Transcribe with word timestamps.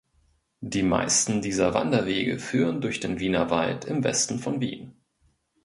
Die 0.61 0.81
meisten 0.81 1.43
dieser 1.43 1.75
Wanderwege 1.75 2.39
führen 2.39 2.81
durch 2.81 2.99
den 2.99 3.19
Wienerwald 3.19 3.85
im 3.85 4.03
Westen 4.03 4.39
von 4.39 4.59
Wien. 4.59 4.95